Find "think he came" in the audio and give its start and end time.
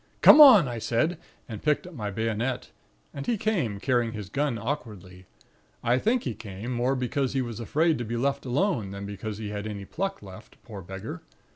5.99-6.71